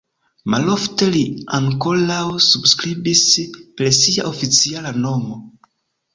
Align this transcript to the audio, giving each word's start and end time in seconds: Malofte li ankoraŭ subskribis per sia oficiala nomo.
Malofte 0.51 1.09
li 1.15 1.19
ankoraŭ 1.57 2.23
subskribis 2.47 3.23
per 3.59 3.93
sia 4.01 4.27
oficiala 4.33 4.97
nomo. 5.07 5.41